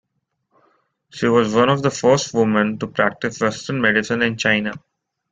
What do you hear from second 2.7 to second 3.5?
to practice